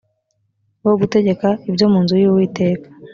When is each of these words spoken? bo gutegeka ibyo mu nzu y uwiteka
bo 0.83 0.93
gutegeka 0.99 1.47
ibyo 1.69 1.85
mu 1.91 1.99
nzu 2.03 2.15
y 2.23 2.27
uwiteka 2.31 2.87